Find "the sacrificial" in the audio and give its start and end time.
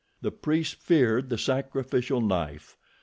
1.29-2.21